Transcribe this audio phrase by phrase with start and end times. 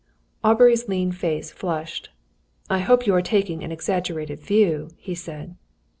[0.43, 2.09] Aubrey's lean face flushed.
[2.71, 5.55] "I hope you are taking an exaggerated view," he said.